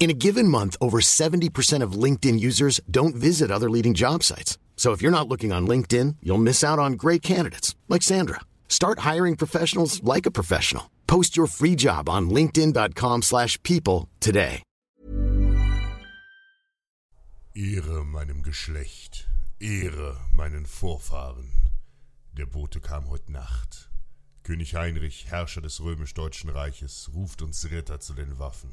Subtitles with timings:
[0.00, 4.56] In a given month, over 70% of LinkedIn users don't visit other leading job sites.
[4.76, 8.40] So if you're not looking on LinkedIn, you'll miss out on great candidates like Sandra.
[8.68, 10.88] Start hiring professionals like a professional.
[11.08, 14.62] Post your free job on linkedin.com/people today.
[17.56, 19.26] Ehre meinem Geschlecht,
[19.58, 21.50] Ehre meinen Vorfahren.
[22.36, 23.90] Der Bote kam heute Nacht.
[24.44, 28.72] König Heinrich, Herrscher des römisch-deutschen Reiches, ruft uns Ritter zu den Waffen.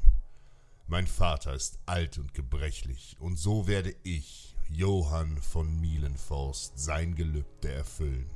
[0.88, 7.72] Mein Vater ist alt und gebrechlich, und so werde ich, Johann von Mielenforst, sein Gelübde
[7.72, 8.30] erfüllen.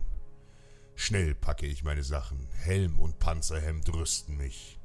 [0.96, 4.80] Schnell packe ich meine Sachen, Helm und Panzerhemd rüsten mich.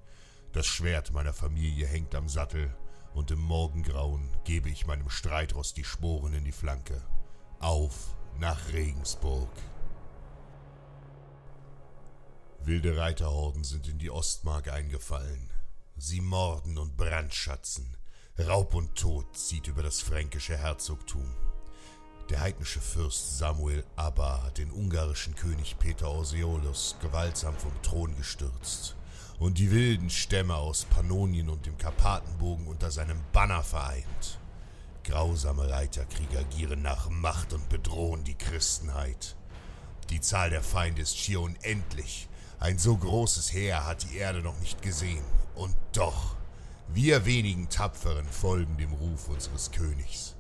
[0.52, 2.72] Das Schwert meiner Familie hängt am Sattel,
[3.16, 7.02] und im Morgengrauen gebe ich meinem Streitrost die Sporen in die Flanke.
[7.60, 9.50] Auf nach Regensburg.
[12.60, 15.50] Wilde Reiterhorden sind in die Ostmark eingefallen.
[15.98, 17.96] Sie morden und brandschatzen.
[18.38, 21.26] Raub und Tod zieht über das fränkische Herzogtum.
[22.30, 28.98] Der heidnische Fürst Samuel Abba hat den ungarischen König Peter Orseolus gewaltsam vom Thron gestürzt
[29.40, 34.40] und die wilden Stämme aus Pannonien und dem Karpatenbogen unter seinem Banner vereint.
[35.06, 39.38] Grausame Reiterkrieger gieren nach Macht und bedrohen die Christenheit.
[40.10, 42.28] Die Zahl der Feinde ist schier unendlich.
[42.60, 45.24] Ein so großes Heer hat die Erde noch nicht gesehen.
[45.56, 46.36] Und doch,
[46.90, 50.36] wir wenigen Tapferen folgen dem Ruf unseres Königs.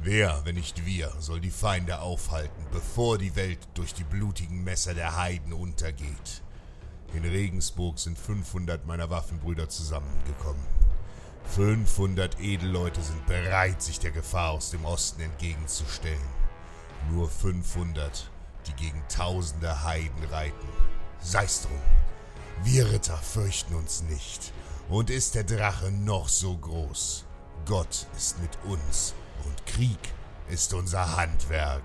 [0.00, 4.94] Wer, wenn nicht wir, soll die Feinde aufhalten, bevor die Welt durch die blutigen Messer
[4.94, 6.42] der Heiden untergeht?
[7.14, 10.62] In Regensburg sind 500 meiner Waffenbrüder zusammengekommen.
[11.56, 16.18] 500 Edelleute sind bereit, sich der Gefahr aus dem Osten entgegenzustellen.
[17.10, 18.30] Nur 500,
[18.66, 20.68] die gegen tausende Heiden reiten.
[21.20, 21.80] Sei's drum.
[22.64, 24.52] Wir Ritter fürchten uns nicht.
[24.88, 27.24] Und ist der Drache noch so groß,
[27.66, 29.14] Gott ist mit uns
[29.44, 29.98] und Krieg
[30.48, 31.84] ist unser Handwerk.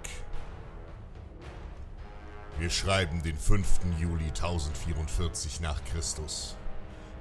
[2.58, 3.68] Wir schreiben den 5.
[4.00, 6.56] Juli 1044 nach Christus.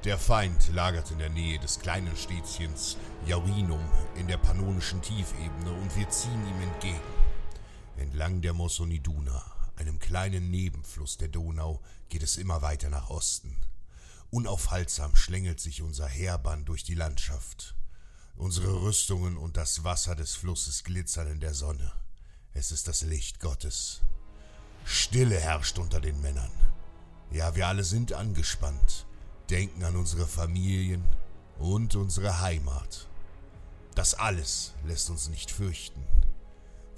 [0.04, 2.96] Der Feind lagert in der Nähe des kleinen Städtchens
[3.26, 3.84] Jaurinum
[4.16, 7.00] in der pannonischen Tiefebene und wir ziehen ihm entgegen.
[7.96, 9.42] Entlang der Mossoniduna,
[9.76, 13.56] einem kleinen Nebenfluss der Donau, geht es immer weiter nach Osten.
[14.30, 17.74] Unaufhaltsam schlängelt sich unser Heerband durch die Landschaft.
[18.34, 21.92] Unsere Rüstungen und das Wasser des Flusses glitzern in der Sonne.
[22.54, 24.00] Es ist das Licht Gottes.
[24.84, 26.50] Stille herrscht unter den Männern.
[27.30, 29.06] Ja, wir alle sind angespannt,
[29.48, 31.04] denken an unsere Familien
[31.58, 33.08] und unsere Heimat.
[33.94, 36.02] Das alles lässt uns nicht fürchten.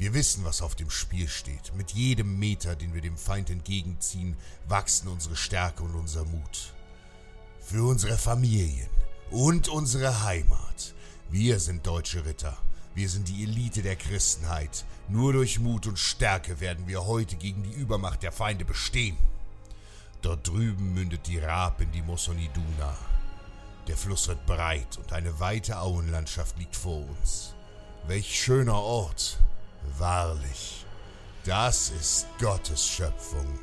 [0.04, 1.74] Wir wissen, was auf dem Spiel steht.
[1.76, 4.36] Mit jedem Meter, den wir dem Feind entgegenziehen,
[4.68, 6.74] wachsen unsere Stärke und unser Mut
[7.62, 8.90] für unsere Familien
[9.30, 10.92] und unsere Heimat.
[11.30, 12.54] Wir sind deutsche Ritter.
[12.94, 14.84] Wir sind die Elite der Christenheit.
[15.08, 19.16] Nur durch Mut und Stärke werden wir heute gegen die Übermacht der Feinde bestehen.
[20.20, 22.94] Dort drüben mündet die Raab in die Mossoniduna.
[23.88, 27.54] Der Fluss wird breit und eine weite Auenlandschaft liegt vor uns.
[28.06, 29.38] Welch schöner Ort.
[29.98, 30.84] Wahrlich,
[31.44, 33.58] das ist Gottes Schöpfung.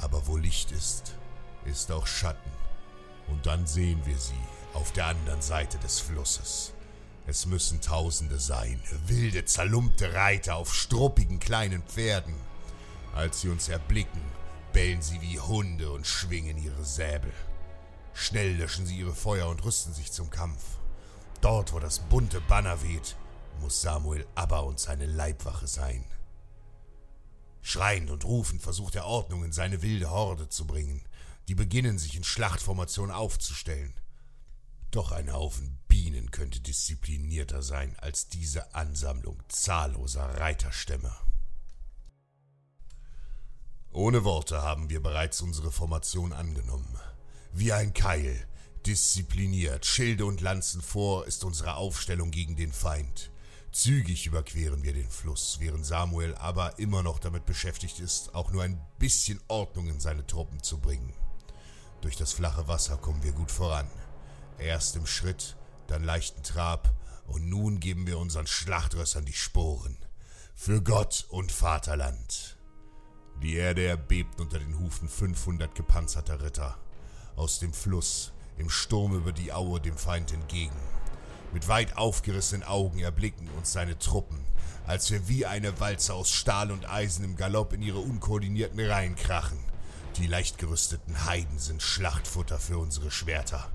[0.00, 1.14] Aber wo Licht ist,
[1.64, 2.50] ist auch Schatten.
[3.28, 4.34] Und dann sehen wir sie
[4.74, 6.72] auf der anderen Seite des Flusses.
[7.26, 12.34] Es müssen Tausende sein, wilde, zerlumpte Reiter auf struppigen kleinen Pferden.
[13.14, 14.22] Als sie uns erblicken,
[14.72, 17.32] bellen sie wie Hunde und schwingen ihre Säbel.
[18.14, 20.62] Schnell löschen sie ihre Feuer und rüsten sich zum Kampf.
[21.40, 23.16] Dort, wo das bunte Banner weht,
[23.60, 26.04] muss Samuel Abba und seine Leibwache sein.
[27.62, 31.04] Schreiend und rufend versucht er Ordnung in seine wilde Horde zu bringen.
[31.48, 33.94] Die beginnen sich in Schlachtformation aufzustellen.
[34.90, 41.14] Doch ein Haufen Bienen könnte disziplinierter sein als diese Ansammlung zahlloser Reiterstämme.
[43.90, 46.98] Ohne Worte haben wir bereits unsere Formation angenommen.
[47.52, 48.46] Wie ein Keil,
[48.86, 53.31] diszipliniert, Schilde und Lanzen vor, ist unsere Aufstellung gegen den Feind.
[53.72, 58.62] Zügig überqueren wir den Fluss, während Samuel aber immer noch damit beschäftigt ist, auch nur
[58.62, 61.14] ein bisschen Ordnung in seine Truppen zu bringen.
[62.02, 63.90] Durch das flache Wasser kommen wir gut voran.
[64.58, 66.94] Erst im Schritt, dann leichten Trab,
[67.26, 69.96] und nun geben wir unseren Schlachtrössern die Sporen.
[70.54, 72.58] Für Gott und Vaterland.
[73.42, 76.76] Die Erde erbebt unter den Hufen 500 gepanzerter Ritter.
[77.36, 80.76] Aus dem Fluss, im Sturm über die Aue dem Feind entgegen.
[81.52, 84.40] Mit weit aufgerissenen Augen erblicken uns seine Truppen,
[84.86, 89.16] als wir wie eine Walze aus Stahl und Eisen im Galopp in ihre unkoordinierten Reihen
[89.16, 89.58] krachen.
[90.16, 93.70] Die leicht gerüsteten Heiden sind Schlachtfutter für unsere Schwerter.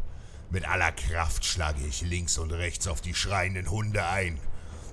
[0.50, 4.40] Mit aller Kraft schlage ich links und rechts auf die schreienden Hunde ein.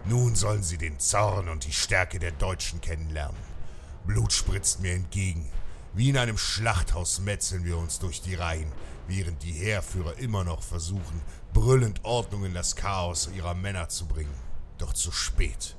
[0.05, 3.41] Nun sollen sie den Zorn und die Stärke der Deutschen kennenlernen.
[4.07, 5.49] Blut spritzt mir entgegen.
[5.95, 8.71] Wie in einem Schlachthaus metzeln wir uns durch die Reihen,
[9.07, 11.23] während die Heerführer immer noch versuchen,
[11.53, 14.35] brüllend Ordnung in das Chaos ihrer Männer zu bringen.
[14.79, 15.77] Doch zu spät.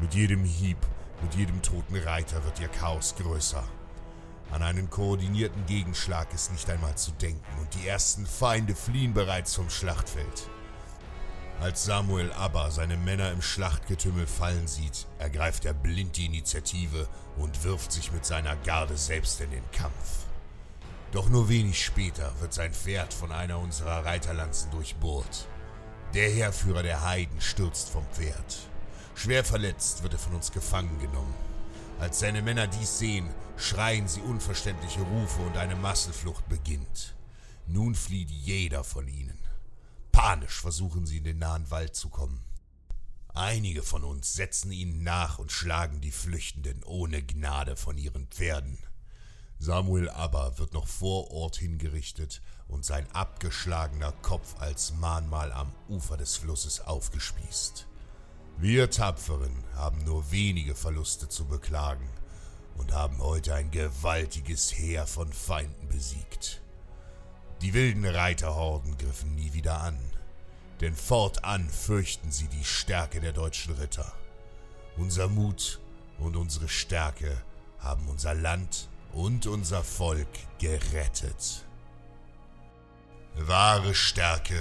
[0.00, 0.78] Mit jedem Hieb,
[1.22, 3.62] mit jedem toten Reiter wird ihr Chaos größer.
[4.50, 9.54] An einen koordinierten Gegenschlag ist nicht einmal zu denken und die ersten Feinde fliehen bereits
[9.54, 10.48] vom Schlachtfeld.
[11.60, 17.62] Als Samuel Abba seine Männer im Schlachtgetümmel fallen sieht, ergreift er blind die Initiative und
[17.62, 20.26] wirft sich mit seiner Garde selbst in den Kampf.
[21.12, 25.46] Doch nur wenig später wird sein Pferd von einer unserer Reiterlanzen durchbohrt.
[26.14, 28.70] Der Heerführer der Heiden stürzt vom Pferd.
[29.14, 31.34] Schwer verletzt wird er von uns gefangen genommen.
[32.00, 33.28] Als seine Männer dies sehen,
[33.58, 37.14] schreien sie unverständliche Rufe und eine Massenflucht beginnt.
[37.66, 39.38] Nun flieht jeder von ihnen.
[40.12, 42.42] Panisch versuchen sie in den nahen Wald zu kommen.
[43.34, 48.78] Einige von uns setzen ihnen nach und schlagen die Flüchtenden ohne Gnade von ihren Pferden.
[49.62, 56.16] Samuel aber wird noch vor Ort hingerichtet und sein abgeschlagener Kopf als Mahnmal am Ufer
[56.16, 57.86] des Flusses aufgespießt.
[58.58, 62.08] Wir Tapferen haben nur wenige Verluste zu beklagen
[62.76, 66.60] und haben heute ein gewaltiges Heer von Feinden besiegt.
[67.60, 69.96] Die wilden Reiterhorden griffen nie wieder an,
[70.80, 74.12] denn fortan fürchten sie die Stärke der deutschen Ritter.
[74.96, 75.78] Unser Mut
[76.18, 77.40] und unsere Stärke
[77.78, 80.28] haben unser Land und unser Volk
[80.58, 81.64] gerettet.
[83.36, 84.60] Wahre Stärke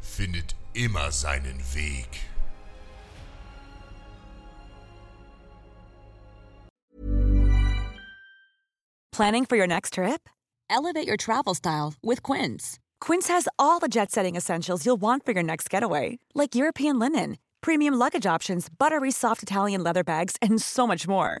[0.00, 2.20] findet immer seinen Weg.
[9.12, 10.28] Planning for your next trip?
[10.70, 12.78] Elevate your travel style with Quince.
[13.00, 17.00] Quince has all the jet setting essentials you'll want for your next getaway, like European
[17.00, 21.40] linen, premium luggage options, buttery soft Italian leather bags, and so much more.